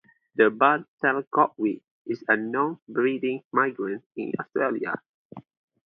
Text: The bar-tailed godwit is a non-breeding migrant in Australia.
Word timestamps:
The 0.33 0.49
bar-tailed 0.49 1.29
godwit 1.29 1.83
is 2.07 2.23
a 2.27 2.35
non-breeding 2.35 3.43
migrant 3.51 4.03
in 4.15 4.31
Australia. 4.39 4.95